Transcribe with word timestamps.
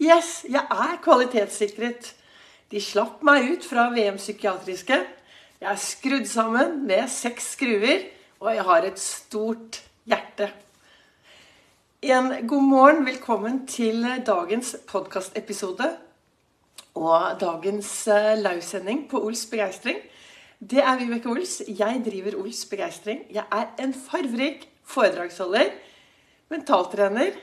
Yes, 0.00 0.46
jeg 0.48 0.64
er 0.64 0.94
kvalitetssikret. 1.04 2.06
De 2.72 2.80
slapp 2.80 3.18
meg 3.26 3.50
ut 3.52 3.66
fra 3.68 3.90
VM 3.92 4.16
psykiatriske. 4.16 4.96
Jeg 5.60 5.68
er 5.68 5.82
skrudd 5.82 6.24
sammen 6.24 6.78
med 6.88 7.10
seks 7.12 7.50
skruer, 7.52 8.06
og 8.40 8.48
jeg 8.54 8.64
har 8.64 8.86
et 8.88 9.02
stort 9.02 9.82
hjerte. 10.08 10.48
En 12.00 12.30
god 12.48 12.64
morgen, 12.64 13.04
velkommen 13.04 13.58
til 13.68 14.06
dagens 14.24 14.72
podkastepisode 14.88 15.90
og 16.96 17.36
dagens 17.44 17.92
eh, 18.08 18.40
livesending 18.40 19.04
på 19.10 19.20
Ols 19.20 19.44
begeistring. 19.52 20.00
Det 20.56 20.80
er 20.80 20.96
Vibeke 20.96 21.28
Ols. 21.28 21.58
Jeg 21.68 22.00
driver 22.08 22.40
Ols 22.40 22.64
begeistring. 22.72 23.26
Jeg 23.28 23.44
er 23.52 23.68
en 23.84 23.92
farverik 23.92 24.64
foredragsholder, 24.96 25.76
mentaltrener, 26.48 27.36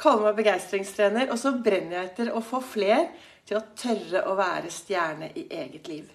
kaller 0.00 0.30
meg 0.30 0.38
begeistringstrener, 0.40 1.28
og 1.30 1.38
så 1.40 1.52
brenner 1.60 1.98
jeg 1.98 2.10
etter 2.10 2.32
å 2.32 2.42
få 2.44 2.62
fler 2.64 3.10
til 3.48 3.58
å 3.58 3.66
tørre 3.76 4.24
å 4.30 4.36
være 4.38 4.72
stjerne 4.72 5.30
i 5.36 5.46
eget 5.60 5.88
liv. 5.90 6.08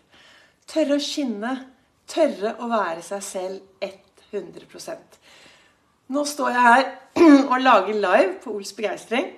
Tørre 0.69 0.97
å 0.97 1.03
skinne. 1.03 1.55
Tørre 2.05 2.51
å 2.61 2.67
være 2.69 3.01
seg 3.01 3.21
selv 3.25 3.85
100% 4.29 5.15
Nå 6.13 6.21
står 6.29 6.51
jeg 6.53 6.61
her 6.61 6.83
og 7.49 7.55
lager 7.63 7.97
live 7.97 8.35
på 8.43 8.53
Ols 8.53 8.75
begeistring 8.77 9.31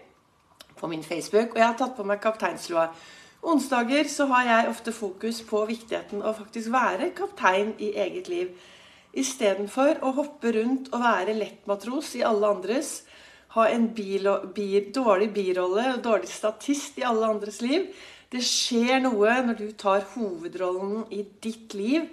på 0.77 0.89
min 0.91 1.03
Facebook, 1.03 1.53
og 1.53 1.61
jeg 1.61 1.65
har 1.65 1.77
tatt 1.79 1.95
på 1.95 2.03
meg 2.05 2.19
kapteinslua. 2.21 2.89
Onsdager 3.47 4.09
så 4.11 4.27
har 4.33 4.49
jeg 4.49 4.71
ofte 4.73 4.91
fokus 4.93 5.39
på 5.47 5.63
viktigheten 5.69 6.19
av 6.21 6.35
faktisk 6.41 6.73
være 6.73 7.13
kaptein 7.17 7.71
i 7.79 7.93
eget 8.03 8.27
liv. 8.29 8.51
Istedenfor 9.17 10.03
å 10.03 10.11
hoppe 10.19 10.51
rundt 10.57 10.91
og 10.91 11.01
være 11.01 11.37
lettmatros 11.37 12.11
i 12.19 12.25
alle 12.27 12.51
andres, 12.51 13.06
ha 13.55 13.65
en 13.71 13.87
bil 13.95 14.27
bil, 14.55 14.91
dårlig 14.93 15.31
birolle 15.35 15.93
og 15.95 16.03
dårlig 16.05 16.29
statist 16.31 16.99
i 16.99 17.05
alle 17.07 17.29
andres 17.31 17.61
liv. 17.63 17.87
Det 18.27 18.43
skjer 18.43 18.99
noe 19.05 19.37
når 19.47 19.59
du 19.61 19.67
tar 19.79 20.03
hovedrollen 20.13 21.05
i 21.15 21.23
ditt 21.43 21.73
liv, 21.77 22.09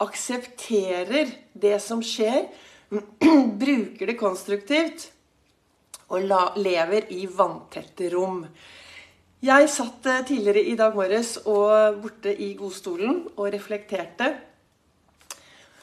aksepterer 0.00 1.28
det 1.52 1.76
som 1.84 2.00
skjer, 2.00 2.46
bruker 3.62 4.08
det 4.08 4.16
konstruktivt 4.18 5.10
og 6.10 6.24
la, 6.26 6.46
lever 6.58 7.10
i 7.14 7.26
vanntette 7.28 8.08
rom. 8.14 8.42
Jeg 9.40 9.68
satt 9.72 10.08
eh, 10.10 10.24
tidligere 10.26 10.64
i 10.72 10.76
dag 10.76 10.96
morges 10.96 11.36
og 11.44 12.00
borte 12.02 12.32
i 12.32 12.50
godstolen 12.58 13.22
og 13.36 13.46
reflekterte. 13.54 14.32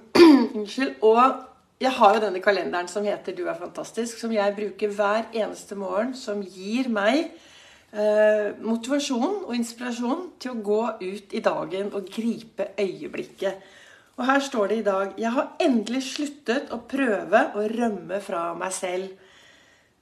Unnskyld. 0.56 0.98
Og 1.06 1.51
jeg 1.82 1.90
har 1.96 2.14
jo 2.14 2.22
denne 2.22 2.42
kalenderen 2.42 2.88
som 2.88 3.04
heter 3.04 3.34
'Du 3.34 3.48
er 3.48 3.58
fantastisk', 3.58 4.20
som 4.20 4.32
jeg 4.32 4.54
bruker 4.56 4.88
hver 4.88 5.24
eneste 5.34 5.74
morgen, 5.74 6.14
som 6.14 6.42
gir 6.42 6.88
meg 6.88 7.32
eh, 7.92 8.52
motivasjon 8.60 9.44
og 9.46 9.54
inspirasjon 9.54 10.30
til 10.38 10.52
å 10.52 10.62
gå 10.62 10.82
ut 11.02 11.34
i 11.34 11.40
dagen 11.40 11.92
og 11.92 12.06
gripe 12.06 12.68
øyeblikket. 12.78 13.54
Og 14.16 14.26
her 14.26 14.40
står 14.40 14.66
det 14.68 14.78
i 14.78 14.82
dag 14.82 15.12
'Jeg 15.18 15.32
har 15.32 15.56
endelig 15.60 16.02
sluttet 16.02 16.70
å 16.70 16.78
prøve 16.78 17.50
å 17.54 17.66
rømme 17.68 18.20
fra 18.20 18.54
meg 18.54 18.72
selv'. 18.72 19.10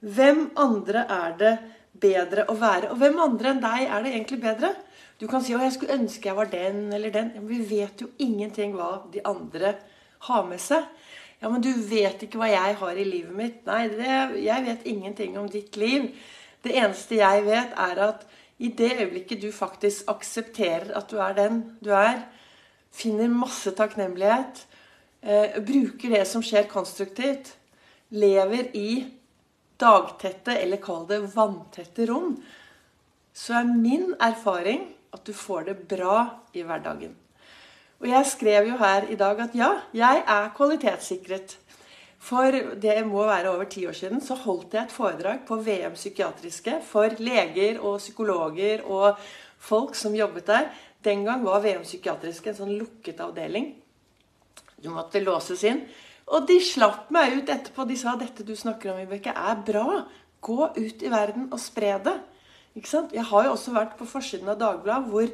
Hvem 0.01 0.51
andre 0.57 1.05
er 1.09 1.37
det 1.37 1.59
bedre 2.01 2.45
å 2.49 2.53
være? 2.53 2.91
Og 2.91 2.97
hvem 2.97 3.19
andre 3.19 3.49
enn 3.49 3.61
deg 3.61 3.87
er 3.89 4.03
det 4.03 4.13
egentlig 4.13 4.41
bedre? 4.41 4.75
Du 5.19 5.27
kan 5.27 5.41
si 5.41 5.53
'Å, 5.53 5.61
jeg 5.61 5.73
skulle 5.73 5.99
ønske 5.99 6.29
jeg 6.29 6.35
var 6.35 6.45
den 6.45 6.93
eller 6.93 7.09
den'. 7.09 7.33
Men 7.33 7.47
vi 7.47 7.59
vet 7.59 8.01
jo 8.01 8.07
ingenting 8.19 8.73
hva 8.73 9.11
de 9.11 9.21
andre 9.25 9.75
har 10.19 10.43
med 10.43 10.59
seg. 10.59 10.83
Ja, 11.41 11.49
men 11.49 11.63
du 11.65 11.71
vet 11.73 12.21
ikke 12.21 12.37
hva 12.37 12.51
jeg 12.51 12.75
har 12.77 12.97
i 13.01 13.07
livet 13.07 13.33
mitt. 13.33 13.61
Nei, 13.65 13.87
det, 13.89 14.17
jeg 14.43 14.65
vet 14.67 14.83
ingenting 14.85 15.39
om 15.41 15.47
ditt 15.49 15.77
liv. 15.81 16.11
Det 16.61 16.75
eneste 16.77 17.17
jeg 17.17 17.45
vet, 17.47 17.73
er 17.73 18.01
at 18.05 18.27
i 18.61 18.69
det 18.77 18.91
øyeblikket 18.99 19.41
du 19.41 19.49
faktisk 19.49 20.11
aksepterer 20.11 20.91
at 20.97 21.09
du 21.09 21.17
er 21.17 21.33
den 21.39 21.63
du 21.81 21.89
er, 21.97 22.19
finner 22.93 23.31
masse 23.33 23.73
takknemlighet, 23.73 24.61
eh, 25.25 25.57
bruker 25.65 26.13
det 26.13 26.27
som 26.29 26.45
skjer 26.45 26.69
konstruktivt, 26.69 27.55
lever 28.13 28.69
i 28.77 29.07
dagtette, 29.81 30.59
eller 30.59 30.77
kall 30.83 31.07
det 31.09 31.23
vanntette 31.33 32.05
rom, 32.11 32.35
så 33.33 33.61
er 33.63 33.73
min 33.73 34.11
erfaring 34.21 34.91
at 35.15 35.25
du 35.25 35.33
får 35.33 35.71
det 35.71 35.77
bra 35.89 36.17
i 36.53 36.61
hverdagen. 36.67 37.15
Og 38.01 38.07
jeg 38.09 38.25
skrev 38.25 38.67
jo 38.71 38.77
her 38.81 39.05
i 39.13 39.17
dag 39.17 39.39
at 39.43 39.55
ja, 39.57 39.71
jeg 39.93 40.23
er 40.25 40.53
kvalitetssikret. 40.57 41.57
For 42.21 42.53
det 42.81 42.99
må 43.09 43.25
være 43.25 43.49
over 43.49 43.65
ti 43.69 43.87
år 43.89 43.97
siden 43.97 44.21
så 44.21 44.37
holdt 44.37 44.75
jeg 44.77 44.87
et 44.87 44.93
foredrag 44.93 45.41
på 45.47 45.57
VM 45.65 45.93
psykiatriske 45.97 46.79
for 46.85 47.13
leger 47.21 47.79
og 47.79 47.97
psykologer 48.01 48.83
og 48.85 49.17
folk 49.61 49.97
som 49.97 50.17
jobbet 50.17 50.49
der. 50.49 50.69
Den 51.05 51.25
gang 51.25 51.45
var 51.45 51.63
VM 51.63 51.85
psykiatriske 51.85 52.51
en 52.51 52.59
sånn 52.59 52.75
lukket 52.77 53.21
avdeling. 53.25 53.71
Du 54.81 54.89
måtte 54.93 55.21
låses 55.21 55.63
inn. 55.65 55.81
Og 56.31 56.45
de 56.49 56.57
slapp 56.63 57.09
meg 57.13 57.33
ut 57.37 57.49
etterpå. 57.49 57.85
De 57.89 57.97
sa 57.97 58.13
dette 58.17 58.45
du 58.45 58.53
snakker 58.57 58.93
om, 58.93 59.01
Vibeke, 59.01 59.33
er 59.33 59.57
bra. 59.65 60.03
Gå 60.41 60.69
ut 60.77 61.01
i 61.03 61.09
verden 61.11 61.49
og 61.51 61.59
spre 61.61 61.97
det. 62.05 62.17
Ikke 62.77 62.89
sant? 62.89 63.13
Jeg 63.13 63.25
har 63.29 63.45
jo 63.45 63.55
også 63.55 63.73
vært 63.75 63.97
på 63.99 64.07
forsiden 64.09 64.49
av 64.49 64.61
Dagbladet 64.61 65.09
hvor 65.11 65.33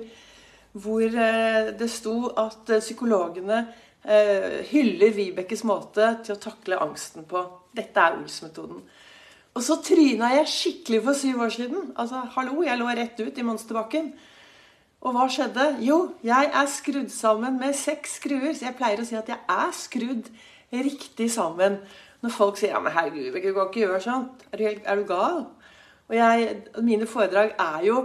hvor 0.73 1.03
eh, 1.03 1.73
det 1.77 1.89
sto 1.91 2.29
at 2.37 2.69
eh, 2.73 2.83
psykologene 2.83 3.59
eh, 4.03 4.63
hyller 4.71 5.13
Vibekes 5.15 5.63
måte 5.67 6.17
til 6.25 6.35
å 6.35 6.41
takle 6.41 6.79
angsten 6.83 7.27
på. 7.29 7.43
Dette 7.77 8.01
er 8.01 8.17
Ols-metoden. 8.17 8.81
Og 9.57 9.63
så 9.65 9.79
tryna 9.81 10.33
jeg 10.35 10.49
skikkelig 10.53 11.03
for 11.05 11.17
syv 11.17 11.43
år 11.47 11.53
siden. 11.53 11.93
Altså, 11.97 12.21
hallo, 12.35 12.61
jeg 12.65 12.77
lå 12.77 12.89
rett 12.93 13.21
ut 13.23 13.39
i 13.39 13.45
monsterbakken. 13.45 14.11
Og 15.01 15.13
hva 15.13 15.25
skjedde? 15.29 15.65
Jo, 15.85 15.97
jeg 16.25 16.51
er 16.53 16.69
skrudd 16.69 17.09
sammen 17.13 17.57
med 17.61 17.73
seks 17.77 18.19
skruer. 18.19 18.51
Så 18.53 18.67
jeg 18.67 18.77
pleier 18.77 19.01
å 19.01 19.07
si 19.07 19.17
at 19.17 19.29
jeg 19.29 19.39
er 19.49 19.73
skrudd 19.73 20.29
riktig 20.73 21.31
sammen. 21.33 21.79
Når 22.21 22.33
folk 22.33 22.57
sier 22.57 22.73
ja, 22.73 22.81
men 22.81 22.93
herregud, 22.93 23.33
du 23.33 23.53
kan 23.53 23.69
ikke 23.69 23.83
gjøre 23.83 24.01
sånt. 24.03 24.45
Er 24.51 24.59
du, 24.59 24.65
helt, 24.65 24.85
er 24.85 25.01
du 25.01 25.05
gal? 25.09 25.43
Og 26.07 26.15
jeg, 26.15 26.47
mine 26.85 27.09
foredrag 27.09 27.53
er 27.59 27.83
jo 27.85 27.97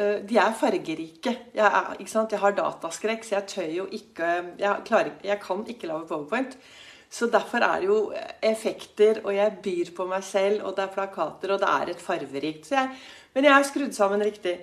de 0.00 0.36
er 0.40 0.54
fargerike. 0.56 1.32
Jeg, 1.54 1.66
er, 1.66 1.96
jeg, 2.00 2.40
har 2.42 2.54
dataskrekk, 2.56 3.26
så 3.26 3.36
jeg 3.38 3.48
tør 3.54 3.72
jo 3.74 3.88
ikke 3.92 4.28
jeg, 4.58 4.84
klarer, 4.86 5.16
jeg, 5.24 5.40
kan 5.42 5.64
ikke 5.68 5.90
lage 5.90 6.08
powerpoint. 6.08 6.56
Så 7.10 7.26
derfor 7.26 7.64
er 7.66 7.82
det 7.82 7.88
jo 7.90 7.98
effekter, 8.46 9.18
og 9.24 9.34
jeg 9.34 9.56
byr 9.64 9.94
på 9.96 10.06
meg 10.06 10.22
selv, 10.24 10.62
og 10.64 10.76
det 10.76 10.84
er 10.84 10.92
plakater, 10.94 11.54
og 11.56 11.62
det 11.62 11.70
er 11.70 11.90
et 11.90 12.04
farverikt. 12.04 12.70
Jeg, 12.70 12.92
men 13.34 13.48
jeg 13.48 13.54
er 13.56 13.66
skrudd 13.66 13.96
sammen 13.96 14.22
riktig. 14.24 14.56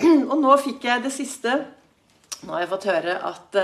Og 0.30 0.36
nå 0.38 0.54
fikk 0.62 0.84
jeg 0.86 1.02
det 1.02 1.10
siste. 1.12 1.52
Nå 2.44 2.54
har 2.54 2.62
jeg 2.62 2.70
fått 2.70 2.86
høre 2.88 3.14
at 3.26 3.58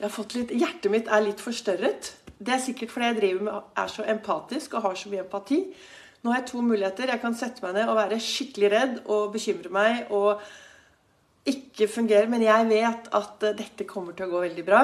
har 0.00 0.12
fått 0.12 0.36
litt, 0.36 0.52
hjertet 0.56 0.92
mitt 0.92 1.08
er 1.12 1.24
litt 1.24 1.42
forstørret. 1.42 2.12
Det 2.40 2.54
er 2.54 2.62
sikkert 2.62 2.92
fordi 2.92 3.08
jeg 3.10 3.18
driver 3.18 3.46
med, 3.46 3.72
er 3.82 3.90
så 3.92 4.06
empatisk 4.08 4.76
og 4.76 4.86
har 4.86 4.96
så 4.96 5.12
mye 5.12 5.24
empati. 5.26 5.60
Nå 6.20 6.32
har 6.32 6.42
jeg 6.42 6.50
to 6.50 6.62
muligheter. 6.64 7.08
Jeg 7.08 7.22
kan 7.22 7.36
sette 7.36 7.64
meg 7.64 7.78
ned 7.78 7.88
og 7.88 7.96
være 7.96 8.20
skikkelig 8.20 8.70
redd 8.74 8.96
og 9.08 9.30
bekymre 9.32 9.72
meg 9.72 10.10
og 10.12 10.42
ikke 11.48 11.88
fungere. 11.88 12.28
Men 12.28 12.44
jeg 12.44 12.66
vet 12.68 13.08
at 13.16 13.46
eh, 13.48 13.56
dette 13.56 13.88
kommer 13.88 14.16
til 14.16 14.28
å 14.28 14.34
gå 14.34 14.42
veldig 14.44 14.64
bra. 14.66 14.82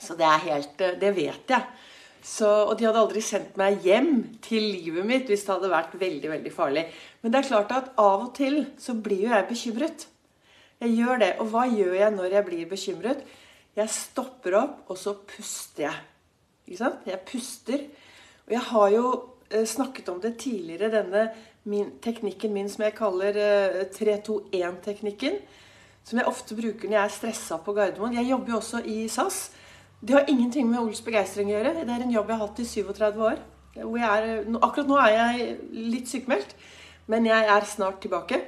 Så 0.00 0.14
det 0.18 0.28
er 0.28 0.44
helt 0.46 0.84
eh, 0.86 0.98
Det 1.00 1.10
vet 1.16 1.50
jeg. 1.50 1.66
Så, 2.20 2.46
og 2.46 2.74
de 2.76 2.84
hadde 2.84 3.00
aldri 3.00 3.22
sendt 3.24 3.56
meg 3.56 3.80
hjem 3.80 4.12
til 4.44 4.66
livet 4.74 5.06
mitt 5.08 5.30
hvis 5.30 5.42
det 5.46 5.54
hadde 5.54 5.72
vært 5.72 5.96
veldig 5.98 6.30
veldig 6.34 6.52
farlig. 6.52 6.84
Men 7.22 7.32
det 7.32 7.40
er 7.40 7.48
klart 7.48 7.72
at 7.74 7.90
av 7.98 8.26
og 8.26 8.32
til 8.36 8.60
så 8.78 8.94
blir 8.94 9.24
jo 9.24 9.32
jeg 9.32 9.48
bekymret. 9.48 10.06
Jeg 10.84 10.96
gjør 11.00 11.22
det. 11.24 11.32
Og 11.40 11.50
hva 11.52 11.64
gjør 11.68 11.96
jeg 11.96 12.14
når 12.14 12.36
jeg 12.36 12.46
blir 12.46 12.70
bekymret? 12.70 13.24
Jeg 13.78 13.94
stopper 13.94 14.56
opp, 14.60 14.78
og 14.92 14.98
så 15.00 15.16
puster 15.26 15.88
jeg. 15.88 16.06
Ikke 16.68 16.80
sant? 16.84 17.02
Jeg 17.08 17.22
puster. 17.26 17.84
Og 18.46 18.54
jeg 18.54 18.64
har 18.68 18.88
jo 18.94 19.04
snakket 19.66 20.08
om 20.12 20.20
det 20.22 20.36
tidligere, 20.38 20.92
denne 20.92 21.24
min, 21.68 21.90
teknikken 22.02 22.52
min 22.54 22.68
som 22.70 22.84
jeg 22.86 22.96
kaller 22.98 23.36
3-2-1-teknikken. 23.94 25.40
Eh, 25.40 25.58
som 26.04 26.18
jeg 26.18 26.28
ofte 26.28 26.56
bruker 26.58 26.88
når 26.88 26.96
jeg 26.96 27.04
er 27.04 27.14
stressa 27.14 27.58
på 27.62 27.74
Gardermoen. 27.76 28.16
Jeg 28.16 28.30
jobber 28.30 28.54
jo 28.54 28.60
også 28.60 28.82
i 28.88 29.02
SAS. 29.12 29.50
Det 30.00 30.16
har 30.16 30.30
ingenting 30.32 30.70
med 30.70 30.80
Ols 30.80 31.02
begeistring 31.04 31.50
å 31.50 31.58
gjøre. 31.58 31.74
Det 31.84 31.92
er 31.92 32.04
en 32.06 32.14
jobb 32.14 32.30
jeg 32.30 32.38
har 32.38 32.46
hatt 32.46 32.62
i 32.62 32.68
37 32.68 33.20
år. 33.26 33.42
Er, 33.80 34.30
akkurat 34.58 34.88
nå 34.88 34.96
er 34.98 35.12
jeg 35.14 35.50
litt 35.70 36.08
sykemeldt, 36.10 36.56
men 37.12 37.28
jeg 37.28 37.50
er 37.52 37.68
snart 37.68 38.00
tilbake. 38.02 38.40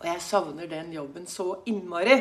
Og 0.00 0.04
jeg 0.10 0.22
savner 0.22 0.68
den 0.70 0.90
jobben 0.94 1.24
så 1.30 1.60
innmari. 1.70 2.18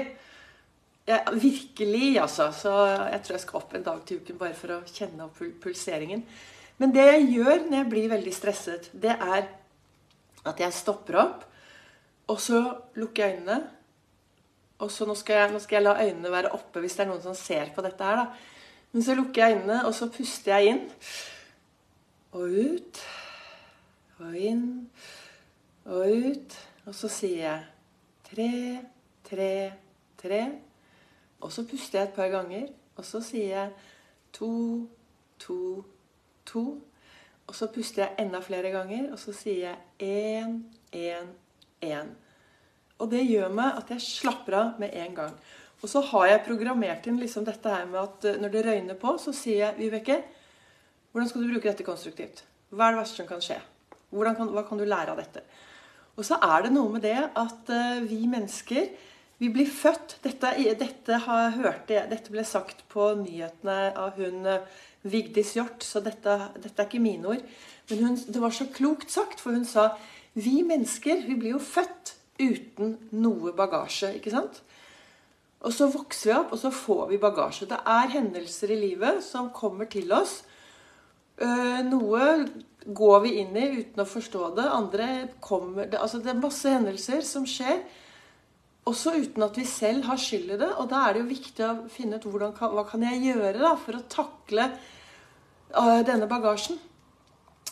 Jeg, 1.07 1.33
virkelig, 1.33 2.19
altså. 2.21 2.51
Så 2.53 2.73
jeg 3.09 3.23
tror 3.25 3.35
jeg 3.35 3.43
skal 3.43 3.59
opp 3.59 3.75
en 3.75 3.87
dag 3.89 4.05
til 4.05 4.21
uken 4.21 4.39
bare 4.39 4.55
for 4.57 4.77
å 4.77 4.79
kjenne 4.85 5.27
opp 5.27 5.41
pulseringen. 5.63 6.23
Men 6.77 6.93
det 6.93 7.05
jeg 7.07 7.29
gjør 7.37 7.63
når 7.65 7.77
jeg 7.79 7.89
blir 7.91 8.11
veldig 8.11 8.33
stresset, 8.35 8.89
det 8.93 9.15
er 9.15 9.47
at 10.47 10.61
jeg 10.61 10.75
stopper 10.75 11.17
opp, 11.19 11.45
og 12.27 12.39
så 12.43 12.61
lukker 12.99 13.23
jeg 13.23 13.37
øynene. 13.37 13.57
Og 14.83 14.91
så 14.93 15.07
nå 15.09 15.15
skal, 15.17 15.41
jeg, 15.41 15.53
nå 15.55 15.61
skal 15.63 15.79
jeg 15.79 15.85
la 15.87 15.95
øynene 16.03 16.31
være 16.31 16.51
oppe 16.53 16.83
hvis 16.83 16.97
det 16.97 17.05
er 17.05 17.09
noen 17.09 17.23
som 17.23 17.35
ser 17.37 17.71
på 17.73 17.81
dette 17.85 18.05
her, 18.05 18.19
da. 18.19 18.27
Men 18.93 19.03
så 19.03 19.15
lukker 19.17 19.41
jeg 19.41 19.57
øynene, 19.57 19.79
og 19.87 19.95
så 19.95 20.09
puster 20.13 20.53
jeg 20.53 20.73
inn. 20.73 20.83
Og 22.37 22.45
ut. 22.51 23.01
Og 24.19 24.37
inn. 24.37 24.67
og 25.85 26.13
ut. 26.29 26.57
Og 26.85 26.95
så 26.95 27.09
sier 27.11 27.41
jeg 27.41 27.65
tre, 28.29 28.51
tre, 29.27 29.51
tre. 30.21 30.41
Og 31.41 31.51
så 31.51 31.65
puster 31.67 31.99
jeg 31.99 32.09
et 32.09 32.15
par 32.15 32.31
ganger. 32.31 32.69
Og 32.97 33.05
så 33.05 33.21
sier 33.21 33.49
jeg 33.49 33.73
to, 34.33 34.51
to, 35.39 35.59
to. 36.47 36.65
Og 37.47 37.55
så 37.55 37.69
puster 37.71 38.03
jeg 38.03 38.25
enda 38.25 38.41
flere 38.43 38.73
ganger, 38.73 39.11
og 39.13 39.19
så 39.21 39.33
sier 39.35 39.69
jeg 39.69 40.41
én, 40.43 40.57
én, 40.91 41.29
én. 41.85 42.09
Og 42.97 43.11
det 43.11 43.23
gjør 43.27 43.53
meg 43.53 43.77
at 43.79 43.93
jeg 43.93 44.03
slapper 44.03 44.57
av 44.57 44.81
med 44.81 44.95
en 44.97 45.15
gang. 45.15 45.37
Og 45.77 45.91
så 45.91 46.01
har 46.09 46.27
jeg 46.31 46.45
programmert 46.47 47.05
inn 47.07 47.19
liksom 47.21 47.45
dette 47.47 47.71
her 47.71 47.85
med 47.89 48.01
at 48.01 48.25
eh, 48.25 48.39
når 48.41 48.53
det 48.53 48.65
røyner 48.65 48.99
på, 48.99 49.13
så 49.21 49.33
sier 49.35 49.67
jeg 49.67 49.77
Vibeke, 49.77 50.21
hvordan 51.13 51.29
skal 51.29 51.43
du 51.43 51.51
bruke 51.53 51.69
dette 51.69 51.85
konstruktivt? 51.85 52.43
Hva 52.73 52.87
er 52.87 52.95
det 52.95 53.01
verste 53.03 53.21
som 53.21 53.29
kan 53.29 53.43
skje? 53.43 53.59
Kan, 54.11 54.49
hva 54.55 54.63
kan 54.67 54.79
du 54.79 54.85
lære 54.87 55.13
av 55.13 55.21
dette? 55.21 55.43
Og 56.17 56.25
så 56.25 56.39
er 56.41 56.65
det 56.65 56.73
noe 56.73 56.89
med 56.95 57.05
det 57.05 57.17
at 57.21 57.69
uh, 57.69 58.01
vi 58.03 58.25
mennesker 58.29 58.89
vi 59.37 59.51
blir 59.53 59.69
født 59.69 60.15
Dette, 60.23 60.49
dette, 60.79 61.17
har, 61.27 61.51
hørte, 61.53 61.99
dette 62.09 62.33
ble 62.33 62.41
sagt 62.47 62.81
på 62.89 63.11
nyhetene 63.19 63.91
av 63.93 64.17
hun 64.17 64.47
uh, 64.49 64.79
Vigdis 65.11 65.55
Hjort, 65.57 65.85
så 65.85 66.01
dette, 66.03 66.37
dette, 66.57 66.75
er 66.77 66.87
ikke 66.87 67.03
mine 67.03 67.33
ord. 67.33 67.43
Men 67.89 68.03
hun, 68.03 68.15
det 68.17 68.43
var 68.43 68.55
så 68.55 68.67
klokt 68.73 69.11
sagt, 69.13 69.41
for 69.43 69.55
hun 69.55 69.65
sa 69.67 69.89
vi 70.37 70.61
mennesker 70.65 71.23
vi 71.25 71.37
blir 71.39 71.55
jo 71.55 71.63
født 71.63 72.13
uten 72.37 72.97
noe 73.17 73.53
bagasje. 73.57 74.13
ikke 74.19 74.33
sant? 74.33 74.61
Og 75.65 75.73
så 75.73 75.87
vokser 75.89 76.29
vi 76.29 76.35
opp, 76.37 76.51
og 76.53 76.61
så 76.61 76.71
får 76.73 77.07
vi 77.11 77.21
bagasje. 77.21 77.69
Det 77.69 77.79
er 77.81 78.13
hendelser 78.13 78.73
i 78.73 78.81
livet 78.81 79.23
som 79.25 79.49
kommer 79.53 79.89
til 79.89 80.11
oss. 80.13 80.43
Uh, 81.41 81.81
noe 81.85 82.27
går 82.87 83.23
vi 83.25 83.31
inn 83.41 83.57
i 83.57 83.69
uten 83.81 84.03
å 84.03 84.07
forstå 84.09 84.51
det. 84.57 84.67
Andre 84.69 85.07
kommer 85.43 85.89
det, 85.89 85.99
altså 85.99 86.21
det 86.21 86.31
er 86.33 86.43
masse 86.43 86.69
hendelser 86.71 87.25
som 87.25 87.47
skjer. 87.49 87.81
Også 88.87 89.17
uten 89.17 89.43
at 89.43 89.57
vi 89.59 89.65
selv 89.67 90.05
har 90.07 90.19
skyld 90.21 90.53
i 90.55 90.59
det. 90.61 90.69
Og 90.79 90.87
da 90.91 91.03
er 91.03 91.15
det 91.15 91.23
jo 91.23 91.31
viktig 91.33 91.65
å 91.65 91.73
finne 91.91 92.19
ut 92.19 92.27
hvordan, 92.29 92.53
hva 92.55 92.85
kan 92.87 93.03
jeg 93.09 93.25
gjøre 93.25 93.57
da, 93.59 93.73
for 93.81 93.97
å 93.97 94.05
takle 94.11 94.69
denne 96.07 96.29
bagasjen. 96.29 96.77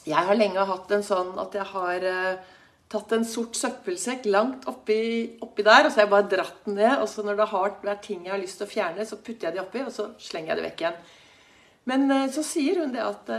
Jeg 0.05 0.21
har 0.27 0.37
lenge 0.37 0.65
hatt 0.69 0.91
en 0.93 1.03
sånn 1.05 1.33
at 1.41 1.55
jeg 1.57 1.65
har 1.71 2.03
uh, 2.05 2.53
tatt 2.93 3.13
en 3.15 3.25
sort 3.25 3.57
søppelsekk 3.57 4.27
langt 4.29 4.67
oppi, 4.69 4.99
oppi, 5.41 5.65
der, 5.65 5.87
og 5.87 5.89
så 5.89 6.01
har 6.01 6.05
jeg 6.05 6.11
bare 6.11 6.29
dratt 6.35 6.67
den 6.67 6.77
ned. 6.77 6.99
Og 7.01 7.09
så 7.09 7.25
når 7.25 7.39
det 7.39 7.47
har 7.49 7.77
vært 7.81 8.03
ting 8.05 8.27
jeg 8.27 8.35
har 8.35 8.41
lyst 8.41 8.61
til 8.61 8.67
å 8.67 8.73
fjerne, 8.73 9.05
så 9.07 9.17
putter 9.17 9.49
jeg 9.49 9.57
de 9.57 9.63
oppi, 9.63 9.81
og 9.81 9.93
så 9.95 10.11
slenger 10.21 10.53
jeg 10.53 10.59
det 10.59 10.67
vekk 10.67 10.83
igjen. 10.83 10.99
Men 11.89 12.05
uh, 12.13 12.27
så 12.33 12.45
sier 12.45 12.83
hun 12.83 12.93
det 12.93 13.01
at 13.01 13.31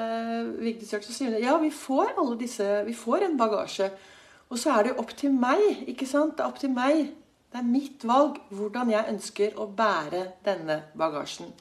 Vigdis 0.58 0.90
Hjørt, 0.90 1.06
så 1.06 1.14
sier 1.14 1.30
hun, 1.30 1.44
ja, 1.44 1.54
vi 1.62 1.70
får 1.74 2.16
alle 2.16 2.34
disse, 2.42 2.66
vi 2.88 2.96
får 2.98 3.28
en 3.28 3.38
bagasje. 3.38 3.90
Og 4.50 4.58
så 4.62 4.74
er 4.74 4.82
det 4.82 4.94
jo 4.94 5.00
opp 5.02 5.14
til 5.18 5.34
meg, 5.34 5.62
ikke 5.90 6.06
sant? 6.06 6.34
Det 6.34 6.42
er 6.42 6.50
opp 6.50 6.58
til 6.62 6.74
meg. 6.74 7.06
Det 7.50 7.62
er 7.62 7.70
mitt 7.70 8.02
valg 8.06 8.42
hvordan 8.54 8.90
jeg 8.90 9.10
ønsker 9.14 9.62
å 9.62 9.70
bære 9.70 10.26
denne 10.46 10.82
bagasjen. 10.98 11.54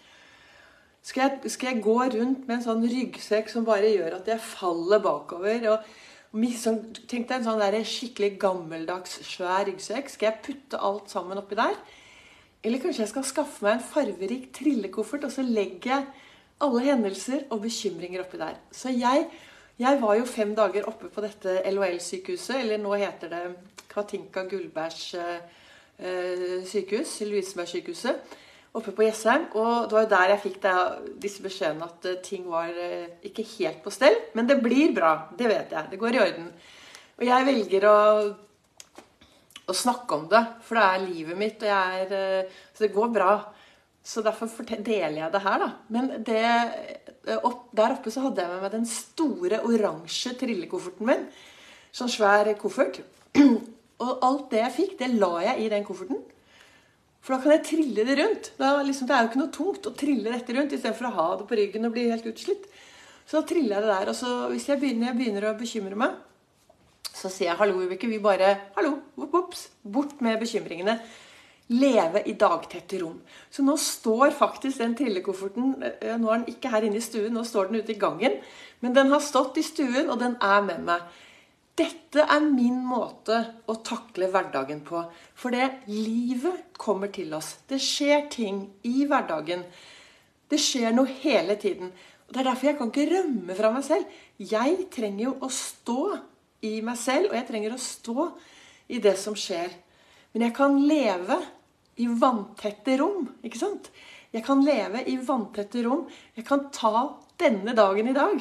Skal 1.06 1.22
jeg, 1.22 1.52
skal 1.54 1.70
jeg 1.70 1.84
gå 1.86 1.96
rundt 2.02 2.48
med 2.48 2.56
en 2.56 2.64
sånn 2.66 2.86
ryggsekk 2.90 3.52
som 3.52 3.66
bare 3.68 3.92
gjør 3.94 4.18
at 4.18 4.30
jeg 4.32 4.42
faller 4.42 5.04
bakover? 5.04 5.68
og 5.70 6.46
sånn, 6.58 6.80
Tenk 7.06 7.28
deg 7.30 7.38
en 7.38 7.46
sånn 7.46 7.62
der 7.62 7.78
skikkelig 7.86 8.32
gammeldags, 8.42 9.20
svær 9.28 9.68
ryggsekk. 9.68 10.10
Skal 10.10 10.32
jeg 10.32 10.42
putte 10.48 10.80
alt 10.82 11.14
sammen 11.14 11.38
oppi 11.38 11.60
der? 11.60 11.78
Eller 12.66 12.82
kanskje 12.82 13.04
jeg 13.04 13.12
skal 13.12 13.28
skaffe 13.30 13.62
meg 13.62 13.76
en 13.76 13.84
farverik 13.86 14.48
trillekoffert, 14.58 15.28
og 15.28 15.34
så 15.36 15.46
legger 15.46 15.92
jeg 15.92 16.08
alle 16.66 16.82
hendelser 16.88 17.44
og 17.54 17.62
bekymringer 17.68 18.24
oppi 18.24 18.40
der. 18.42 18.58
Så 18.74 18.90
jeg, 18.90 19.28
jeg 19.78 20.02
var 20.02 20.16
jo 20.18 20.26
fem 20.26 20.56
dager 20.58 20.88
oppe 20.90 21.12
på 21.14 21.22
dette 21.22 21.60
LHL-sykehuset, 21.70 22.64
eller 22.64 22.82
nå 22.82 22.96
heter 22.98 23.30
det 23.30 23.44
Katinka 23.92 24.48
Gullbergs 24.50 25.04
eh, 25.22 26.66
sykehus, 26.66 27.20
Lovisenberg-sykehuset, 27.30 28.42
oppe 28.76 28.94
på 28.96 29.06
Jessheim. 29.06 29.48
Og 29.56 29.88
det 29.88 29.96
var 29.96 30.06
jo 30.06 30.12
der 30.14 30.34
jeg 30.34 30.44
fikk 30.44 30.58
disse 31.22 31.44
beskjedene 31.44 31.88
at 31.88 32.08
eh, 32.10 32.22
ting 32.26 32.48
var 32.52 32.72
eh, 32.72 33.18
ikke 33.30 33.46
helt 33.56 33.84
på 33.86 33.94
stell. 33.94 34.18
Men 34.38 34.50
det 34.50 34.60
blir 34.64 34.94
bra. 34.96 35.14
Det 35.38 35.50
vet 35.50 35.76
jeg. 35.76 35.92
Det 35.92 36.02
går 36.02 36.18
i 36.18 36.24
orden. 36.26 36.50
Og 37.16 37.28
jeg 37.30 37.48
velger 37.48 37.88
å, 37.88 37.98
å 39.66 39.76
snakke 39.76 40.18
om 40.18 40.26
det, 40.32 40.42
for 40.68 40.78
det 40.78 40.88
er 40.88 41.06
livet 41.06 41.40
mitt, 41.40 41.62
og 41.64 41.72
jeg 41.72 42.02
er 42.04 42.16
eh, 42.20 42.58
Så 42.74 42.86
det 42.86 42.96
går 42.96 43.14
bra. 43.16 43.32
Så 44.06 44.22
derfor 44.22 44.52
deler 44.70 45.18
jeg 45.24 45.32
det 45.34 45.42
her, 45.42 45.64
da. 45.64 45.70
Men 45.90 46.12
det, 46.28 46.44
opp, 47.40 47.72
der 47.74 47.96
oppe 47.96 48.12
så 48.14 48.28
hadde 48.28 48.44
jeg 48.44 48.52
med 48.52 48.62
meg 48.62 48.76
den 48.76 48.86
store 48.86 49.64
oransje 49.66 50.36
trillekofferten 50.38 51.10
min. 51.10 51.26
Sånn 51.96 52.12
svær 52.14 52.52
koffert. 52.60 53.00
Og 54.04 54.26
alt 54.28 54.52
det 54.52 54.62
jeg 54.62 54.76
fikk, 54.76 54.96
det 55.00 55.16
la 55.16 55.32
jeg 55.48 55.64
i 55.64 55.72
den 55.72 55.88
kofferten. 55.88 56.20
For 57.26 57.34
da 57.34 57.42
kan 57.42 57.56
jeg 57.56 57.66
trille 57.66 58.06
det 58.06 58.20
rundt. 58.20 58.52
Liksom, 58.62 59.08
det 59.10 59.16
er 59.16 59.24
jo 59.24 59.32
ikke 59.32 59.42
noe 59.42 59.54
tungt 59.54 59.88
å 59.90 59.96
trille 59.98 60.30
dette 60.30 60.54
rundt 60.54 60.76
istedenfor 60.78 61.10
å 61.10 61.16
ha 61.16 61.28
det 61.40 61.48
på 61.50 61.58
ryggen 61.58 61.88
og 61.88 61.96
bli 61.96 62.06
helt 62.12 62.28
utslitt. 62.30 62.68
Så 63.26 63.40
da 63.40 63.50
triller 63.50 63.80
jeg 63.80 63.86
det 63.88 63.94
der. 63.96 64.12
Og 64.12 64.18
så 64.20 64.34
hvis 64.52 64.68
jeg 64.70 64.82
begynner, 64.84 65.10
jeg 65.10 65.18
begynner 65.18 65.50
å 65.50 65.56
bekymre 65.58 65.98
meg, 65.98 66.20
så 67.16 67.32
sier 67.32 67.50
jeg 67.50 67.58
'hallo, 67.58 67.80
Vibeke'. 67.82 68.12
Vi 68.12 68.20
bare 68.20 68.50
'hallo', 68.76 69.00
ops, 69.18 69.70
bort 69.82 70.22
med 70.22 70.40
bekymringene 70.40 71.00
leve 71.74 72.22
i 72.30 72.36
dagtette 72.38 73.00
rom. 73.02 73.22
Så 73.50 73.64
nå 73.66 73.74
står 73.78 74.36
faktisk 74.38 74.78
den 74.78 74.96
trillekofferten 74.98 75.72
eh, 75.82 76.18
Nå 76.18 76.30
er 76.30 76.44
den 76.44 76.54
ikke 76.54 76.70
her 76.70 76.86
inne 76.86 77.02
i 77.02 77.06
stuen, 77.06 77.34
nå 77.34 77.44
står 77.44 77.72
den 77.72 77.82
ute 77.82 77.96
i 77.96 78.00
gangen. 78.00 78.38
Men 78.82 78.94
den 78.94 79.10
har 79.10 79.24
stått 79.24 79.58
i 79.58 79.66
stuen, 79.66 80.10
og 80.10 80.20
den 80.22 80.38
er 80.42 80.62
med 80.62 80.84
meg. 80.86 81.02
Dette 81.76 82.24
er 82.24 82.44
min 82.48 82.78
måte 82.88 83.38
å 83.68 83.76
takle 83.84 84.30
hverdagen 84.32 84.80
på. 84.88 85.02
For 85.36 85.52
det 85.52 85.88
livet 85.92 86.78
kommer 86.80 87.12
til 87.12 87.34
oss. 87.36 87.58
Det 87.68 87.82
skjer 87.84 88.30
ting 88.32 88.62
i 88.88 89.04
hverdagen. 89.10 89.66
Det 90.48 90.60
skjer 90.62 90.96
noe 90.96 91.12
hele 91.24 91.58
tiden. 91.60 91.92
Og 92.26 92.34
Det 92.34 92.40
er 92.42 92.48
derfor 92.48 92.70
jeg 92.70 92.78
kan 92.80 92.94
ikke 92.94 93.10
rømme 93.12 93.58
fra 93.58 93.74
meg 93.76 93.84
selv. 93.84 94.08
Jeg 94.40 94.88
trenger 94.94 95.26
jo 95.26 95.36
å 95.44 95.52
stå 95.52 96.00
i 96.66 96.80
meg 96.82 96.98
selv, 96.98 97.30
og 97.30 97.38
jeg 97.38 97.48
trenger 97.50 97.76
å 97.76 97.82
stå 97.82 98.30
i 98.96 99.02
det 99.04 99.18
som 99.20 99.36
skjer. 99.38 99.76
Men 100.34 100.48
jeg 100.48 100.56
kan 100.56 100.80
leve 100.80 101.42
i 102.00 102.08
vanntette 102.08 102.98
rom. 103.00 103.28
Ikke 103.44 103.60
sant? 103.60 103.92
Jeg 104.32 104.44
kan 104.48 104.64
leve 104.64 105.04
i 105.12 105.20
vanntette 105.20 105.84
rom. 105.86 106.08
Jeg 106.36 106.48
kan 106.48 106.70
ta 106.76 107.08
denne 107.40 107.76
dagen 107.76 108.10
i 108.12 108.16
dag. 108.16 108.40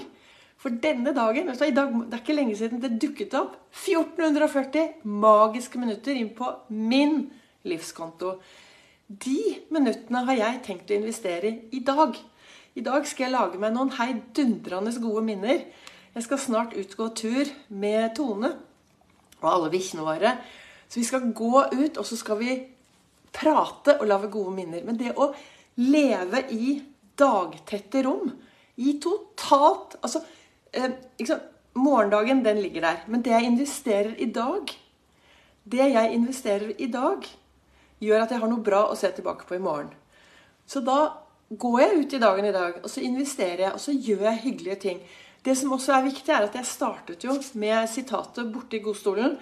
For 0.65 0.73
denne 0.81 1.13
dagen 1.13 1.51
du, 1.51 1.53
dag, 1.77 1.91
Det 1.93 2.15
er 2.17 2.23
ikke 2.23 2.35
lenge 2.39 2.57
siden 2.57 2.81
det 2.81 2.97
dukket 2.97 3.35
opp 3.37 3.59
1440 3.85 5.05
magiske 5.05 5.77
minutter 5.77 6.17
inn 6.17 6.31
på 6.33 6.49
min 6.73 7.27
livskonto. 7.69 8.39
De 9.05 9.59
minuttene 9.69 10.23
har 10.25 10.39
jeg 10.39 10.63
tenkt 10.65 10.89
å 10.89 10.97
investere 10.97 11.51
i 11.51 11.59
i 11.77 11.81
dag. 11.85 12.17
I 12.75 12.81
dag 12.81 13.05
skal 13.06 13.27
jeg 13.27 13.35
lage 13.35 13.61
meg 13.61 13.75
noen 13.75 13.93
heidundrende 13.93 14.94
gode 15.03 15.23
minner. 15.27 15.61
Jeg 16.15 16.25
skal 16.25 16.41
snart 16.41 16.73
utgå 16.81 17.11
tur 17.13 17.51
med 17.69 18.15
Tone 18.17 18.55
og 19.43 19.51
alle 19.51 19.69
bikkjene 19.69 20.06
våre. 20.06 20.33
Så 20.89 21.03
vi 21.03 21.05
skal 21.05 21.29
gå 21.37 21.61
ut, 21.61 21.99
og 21.99 22.06
så 22.09 22.17
skal 22.17 22.41
vi 22.41 22.56
prate 23.35 23.99
og 23.99 24.09
lage 24.09 24.33
gode 24.33 24.55
minner. 24.56 24.81
Men 24.87 24.97
det 24.97 25.13
å 25.13 25.29
leve 25.77 26.41
i 26.56 26.79
dagtette 27.19 28.01
rom, 28.09 28.33
i 28.75 28.97
totalt 28.99 30.01
Altså 30.03 30.25
eh, 30.75 31.35
Morgendagen, 31.75 32.45
den 32.45 32.61
ligger 32.63 32.85
der. 32.87 33.03
Men 33.11 33.23
det 33.23 33.33
jeg 33.33 33.49
investerer 33.49 34.15
i 34.23 34.29
dag, 34.31 34.71
det 35.65 35.89
jeg 35.91 36.13
investerer 36.15 36.75
i 36.79 36.87
dag, 36.87 37.27
gjør 38.05 38.23
at 38.23 38.31
jeg 38.31 38.43
har 38.43 38.51
noe 38.51 38.63
bra 38.63 38.85
å 38.91 38.97
se 38.99 39.11
tilbake 39.17 39.49
på 39.49 39.57
i 39.57 39.63
morgen. 39.63 39.91
Så 40.67 40.85
da 40.85 40.99
går 41.51 41.81
jeg 41.81 41.99
ut 41.99 42.15
i 42.15 42.23
dagen 42.23 42.47
i 42.47 42.55
dag, 42.55 42.79
og 42.83 42.91
så 42.91 43.03
investerer 43.03 43.67
jeg, 43.67 43.73
og 43.75 43.83
så 43.83 43.95
gjør 43.95 44.23
jeg 44.29 44.43
hyggelige 44.45 44.81
ting. 44.87 45.03
Det 45.45 45.57
som 45.59 45.75
også 45.77 45.97
er 45.97 46.07
viktig, 46.07 46.31
er 46.33 46.47
at 46.47 46.55
jeg 46.57 46.69
startet 46.69 47.27
jo 47.27 47.35
med 47.61 47.91
sitatet 47.91 48.49
borti 48.53 48.81
godstolen 48.85 49.37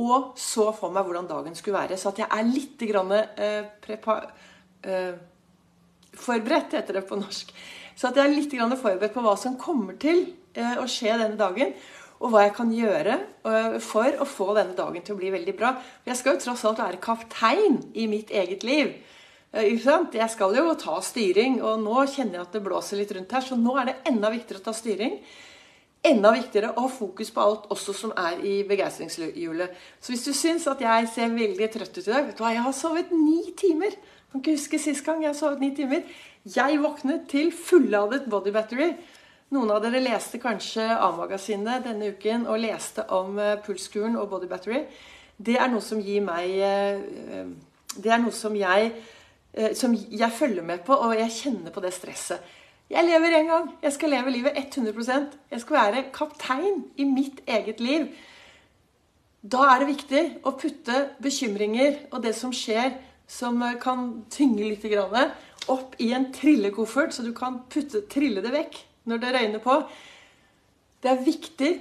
og 0.00 0.38
så 0.40 0.70
for 0.72 0.92
meg 0.92 1.04
hvordan 1.04 1.28
dagen 1.28 1.56
skulle 1.56 1.76
være. 1.76 1.98
Så 2.00 2.12
at 2.12 2.22
jeg 2.22 2.28
er 2.32 2.48
litt 2.48 2.80
grann, 2.88 3.12
eh, 3.12 3.64
prepa, 3.82 4.22
eh, 4.82 5.12
forberedt, 6.14 6.72
heter 6.72 6.94
det 6.94 7.08
på 7.08 7.18
norsk. 7.20 7.52
Så 7.96 8.08
at 8.08 8.16
jeg 8.16 8.24
er 8.24 8.34
litt 8.34 8.80
forberedt 8.80 9.12
på 9.12 9.20
hva 9.20 9.36
som 9.36 9.58
kommer 9.58 9.98
til 9.98 10.32
å 10.56 10.86
skje 10.90 11.16
denne 11.16 11.38
dagen. 11.40 11.74
Og 12.22 12.30
hva 12.30 12.44
jeg 12.44 12.54
kan 12.54 12.70
gjøre 12.70 13.14
eh, 13.18 13.78
for 13.82 14.20
å 14.22 14.26
få 14.28 14.52
denne 14.54 14.76
dagen 14.78 15.02
til 15.02 15.16
å 15.16 15.18
bli 15.18 15.32
veldig 15.34 15.54
bra. 15.58 15.72
Jeg 16.06 16.18
skal 16.20 16.36
jo 16.36 16.44
tross 16.44 16.62
alt 16.68 16.82
være 16.82 17.00
kaptein 17.02 17.80
i 17.98 18.06
mitt 18.10 18.30
eget 18.30 18.62
liv. 18.66 18.92
Eh, 19.50 19.72
jeg 19.74 20.28
skal 20.30 20.54
jo 20.58 20.76
ta 20.78 21.00
styring, 21.02 21.58
og 21.62 21.82
nå 21.82 22.04
kjenner 22.06 22.38
jeg 22.38 22.46
at 22.46 22.54
det 22.54 22.62
blåser 22.62 23.02
litt 23.02 23.16
rundt 23.16 23.34
her. 23.34 23.42
Så 23.42 23.58
nå 23.58 23.74
er 23.80 23.90
det 23.90 23.98
enda 24.12 24.30
viktigere 24.30 24.62
å 24.62 24.68
ta 24.68 24.76
styring 24.76 25.18
enda 26.06 26.32
viktigere 26.34 26.72
å 26.74 26.86
ha 26.86 26.90
fokus 26.90 27.30
på 27.30 27.42
alt 27.42 27.68
også 27.72 27.94
som 27.94 28.12
er 28.18 28.42
i 28.46 28.56
begeistringshjulet. 28.66 29.78
Så 30.02 30.12
hvis 30.12 30.26
du 30.26 30.32
syns 30.34 30.66
at 30.70 30.82
jeg 30.82 31.08
ser 31.12 31.34
veldig 31.34 31.68
trøtt 31.70 31.98
ut 31.98 32.02
i 32.02 32.10
dag 32.10 32.26
vet 32.26 32.38
du 32.38 32.42
hva, 32.42 32.52
Jeg 32.52 32.64
har 32.66 32.74
sovet 32.74 33.12
ni 33.14 33.54
timer. 33.56 33.94
Kan 34.32 34.42
ikke 34.42 34.56
huske 34.56 34.80
sist 34.82 35.04
gang 35.06 35.22
jeg 35.22 35.30
har 35.30 35.38
sovet 35.38 35.60
ni 35.62 35.70
timer. 35.76 36.02
Jeg 36.42 36.80
våknet 36.82 37.28
til 37.30 37.52
fulladet 37.54 38.26
body 38.30 38.50
battery. 38.50 38.90
Noen 39.52 39.68
av 39.68 39.82
dere 39.84 40.00
leste 40.00 40.38
kanskje 40.40 40.86
A-magasinet 40.96 41.84
denne 41.84 42.14
uken 42.14 42.46
og 42.48 42.62
leste 42.62 43.02
om 43.12 43.36
eh, 43.36 43.58
pulskuren 43.60 44.14
og 44.16 44.30
body 44.30 44.46
battery. 44.48 44.78
Det 45.36 45.58
er 45.60 45.68
noe 45.68 45.82
som 45.84 45.98
gir 46.00 46.22
meg 46.24 46.54
eh, 46.56 47.50
Det 47.92 48.08
er 48.08 48.22
noe 48.22 48.32
som 48.32 48.54
jeg, 48.56 48.86
eh, 49.52 49.74
som 49.76 49.92
jeg 49.92 50.32
følger 50.32 50.64
med 50.64 50.80
på, 50.86 50.96
og 50.96 51.12
jeg 51.18 51.34
kjenner 51.36 51.74
på 51.74 51.82
det 51.84 51.90
stresset. 51.92 52.40
Jeg 52.88 53.04
lever 53.04 53.36
en 53.36 53.50
gang. 53.50 53.66
Jeg 53.82 53.92
skal 53.92 54.12
leve 54.14 54.32
livet 54.32 54.56
100% 54.56 55.36
Jeg 55.50 55.60
skal 55.60 55.76
være 55.76 56.04
kaptein 56.14 56.86
i 56.96 57.04
mitt 57.08 57.42
eget 57.44 57.80
liv. 57.80 58.06
Da 59.42 59.66
er 59.66 59.82
det 59.82 59.90
viktig 59.90 60.22
å 60.48 60.54
putte 60.56 61.02
bekymringer 61.20 62.06
og 62.08 62.22
det 62.24 62.32
som 62.38 62.54
skjer, 62.56 62.94
som 63.28 63.60
kan 63.82 64.24
tynge 64.32 64.64
litt, 64.64 64.88
opp 65.68 66.00
i 66.00 66.08
en 66.16 66.30
trillekoffert, 66.32 67.12
så 67.12 67.22
du 67.22 67.34
kan 67.36 67.60
putte, 67.68 68.06
trille 68.08 68.40
det 68.44 68.54
vekk 68.56 68.80
når 69.04 69.22
det 69.22 69.32
røyner 69.34 69.62
på. 69.62 69.78
Det 71.02 71.10
er 71.10 71.24
viktig 71.26 71.72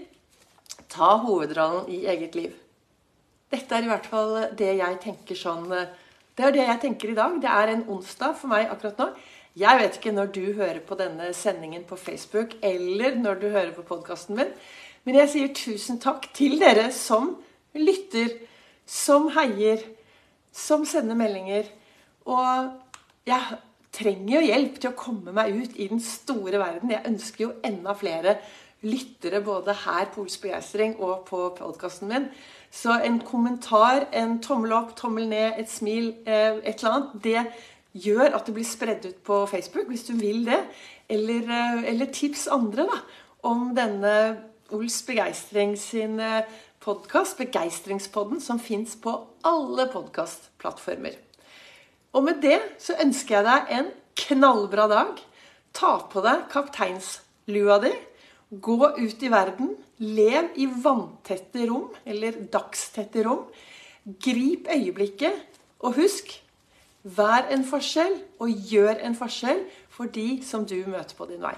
ta 0.91 1.15
hovedrollen 1.23 1.89
i 1.91 2.03
eget 2.09 2.35
liv. 2.35 2.55
Dette 3.51 3.75
er 3.75 3.85
i 3.85 3.91
hvert 3.91 4.07
fall 4.07 4.37
det 4.57 4.71
jeg 4.79 4.99
tenker 5.03 5.37
sånn 5.37 5.67
Det 5.67 6.45
er 6.47 6.55
det 6.55 6.65
jeg 6.65 6.81
tenker 6.85 7.11
i 7.11 7.17
dag. 7.17 7.37
Det 7.43 7.51
er 7.51 7.73
en 7.73 7.85
onsdag 7.91 8.35
for 8.39 8.51
meg 8.51 8.69
akkurat 8.71 8.99
nå. 8.99 9.09
Jeg 9.59 9.79
vet 9.81 9.97
ikke 9.97 10.13
når 10.15 10.29
du 10.31 10.43
hører 10.55 10.79
på 10.87 10.95
denne 10.95 11.33
sendingen 11.35 11.83
på 11.83 11.97
Facebook, 11.99 12.55
eller 12.63 13.17
når 13.19 13.41
du 13.41 13.49
hører 13.49 13.73
på 13.75 13.83
podkasten 13.83 14.37
min, 14.39 14.53
men 15.03 15.17
jeg 15.19 15.31
sier 15.33 15.51
tusen 15.55 15.99
takk 15.99 16.29
til 16.37 16.55
dere 16.61 16.87
som 16.95 17.33
lytter, 17.75 18.37
som 18.87 19.27
heier, 19.35 19.83
som 20.55 20.85
sender 20.87 21.19
meldinger. 21.19 21.67
Og 22.23 22.71
jeg 23.27 23.59
trenger 23.91 24.37
jo 24.37 24.47
hjelp 24.47 24.79
til 24.79 24.91
å 24.91 24.97
komme 24.97 25.33
meg 25.35 25.55
ut 25.55 25.77
i 25.79 25.87
den 25.91 26.01
store 26.03 26.59
verden. 26.61 26.93
Jeg 26.93 27.07
ønsker 27.09 27.45
jo 27.45 27.53
enda 27.67 27.95
flere 27.97 28.37
lyttere 28.81 29.41
både 29.45 29.75
her 29.83 30.07
på 30.13 30.23
Ols 30.23 30.37
begeistring 30.41 30.95
og 30.99 31.25
på 31.27 31.43
podkasten 31.57 32.09
min. 32.09 32.29
Så 32.71 32.95
en 33.03 33.19
kommentar, 33.25 34.07
en 34.15 34.39
tommel 34.41 34.73
opp, 34.73 34.95
tommel 34.97 35.27
ned, 35.29 35.59
et 35.59 35.69
smil, 35.69 36.15
eh, 36.25 36.57
et 36.63 36.79
eller 36.79 36.91
annet, 36.91 37.23
det 37.23 37.43
gjør 37.93 38.35
at 38.37 38.45
det 38.47 38.55
blir 38.55 38.65
spredd 38.65 39.05
ut 39.05 39.23
på 39.27 39.45
Facebook, 39.45 39.87
hvis 39.87 40.07
du 40.07 40.13
vil 40.13 40.45
det. 40.45 40.63
Eller, 41.09 41.43
eh, 41.43 41.83
eller 41.91 42.05
tips 42.05 42.47
andre 42.47 42.87
da, 42.87 43.01
om 43.43 43.75
denne 43.75 44.15
Ols 44.71 45.01
begeistring 45.03 45.77
sin 45.77 46.19
eh, 46.19 46.47
podkast, 46.79 47.37
Begeistringspodden, 47.37 48.39
som 48.41 48.59
fins 48.59 48.95
på 48.95 49.27
alle 49.43 49.89
podkastplattformer. 49.91 51.30
Og 52.11 52.25
med 52.27 52.41
det 52.43 52.59
så 52.81 52.97
ønsker 52.99 53.37
jeg 53.37 53.47
deg 53.47 53.73
en 53.77 53.89
knallbra 54.25 54.87
dag. 54.91 55.19
Ta 55.75 55.93
på 56.11 56.23
deg 56.25 56.47
kapteinslua 56.51 57.79
di. 57.83 57.93
Gå 58.51 58.77
ut 58.97 59.23
i 59.23 59.31
verden. 59.31 59.75
Lev 60.01 60.51
i 60.59 60.67
vanntette 60.67 61.67
rom, 61.69 61.91
eller 62.05 62.41
dagstette 62.51 63.23
rom. 63.27 63.45
Grip 64.03 64.67
øyeblikket. 64.67 65.47
Og 65.81 65.95
husk 66.01 66.33
vær 67.03 67.47
en 67.53 67.63
forskjell, 67.65 68.19
og 68.43 68.49
gjør 68.69 68.99
en 69.07 69.17
forskjell 69.17 69.63
for 69.89 70.11
de 70.11 70.41
som 70.45 70.65
du 70.67 70.77
møter 70.85 71.15
på 71.17 71.29
din 71.29 71.41
vei. 71.41 71.55